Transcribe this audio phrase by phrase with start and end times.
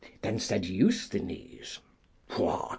[0.23, 1.77] Then said Eusthenes:
[2.29, 2.69] What!